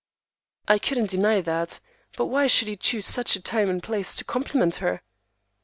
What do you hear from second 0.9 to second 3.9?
deny that; but why should he choose such a time and